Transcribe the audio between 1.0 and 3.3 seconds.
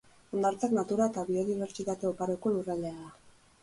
eta biodibertsitate oparoko lurraldea da.